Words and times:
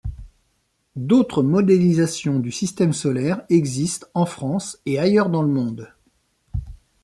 D'autres 0.95 1.43
modélisations 1.43 2.39
du 2.39 2.51
Système 2.51 2.91
solaire 2.91 3.45
existent 3.51 4.07
en 4.15 4.25
France 4.25 4.79
et 4.87 4.97
ailleurs 4.97 5.29
dans 5.29 5.43
le 5.43 5.49
monde. 5.53 5.93